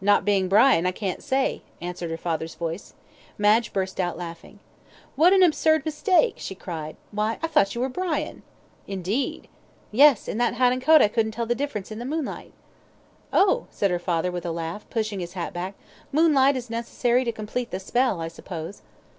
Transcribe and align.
"Not 0.00 0.24
being 0.24 0.48
Brian, 0.48 0.86
I 0.86 0.92
can't 0.92 1.22
say," 1.22 1.60
answered 1.78 2.10
her 2.10 2.16
father's 2.16 2.54
voice. 2.54 2.94
Madge 3.36 3.70
burst 3.74 4.00
out 4.00 4.16
laughing. 4.16 4.60
"What 5.14 5.34
an 5.34 5.42
absurd 5.42 5.84
mistake," 5.84 6.36
she 6.38 6.54
cried. 6.54 6.96
"Why, 7.10 7.38
I 7.42 7.48
thought 7.48 7.74
you 7.74 7.82
were 7.82 7.90
Brian." 7.90 8.42
"Indeed!" 8.86 9.46
"Yes; 9.92 10.26
in 10.26 10.38
that 10.38 10.54
hat 10.54 10.72
and 10.72 10.80
coat 10.80 11.02
I 11.02 11.08
couldn't 11.08 11.32
tell 11.32 11.44
the 11.44 11.54
difference 11.54 11.90
in 11.90 11.98
the 11.98 12.06
moonlight." 12.06 12.54
"Oh," 13.30 13.66
said 13.68 13.90
her 13.90 13.98
father, 13.98 14.32
with 14.32 14.46
a 14.46 14.52
laugh, 14.52 14.86
pushing 14.88 15.20
his 15.20 15.34
hat 15.34 15.52
back, 15.52 15.74
"moonlight 16.12 16.56
is 16.56 16.70
necessary 16.70 17.22
to 17.24 17.30
complete 17.32 17.70
the 17.70 17.78
spell, 17.78 18.22
I 18.22 18.28
suppose?" 18.28 18.80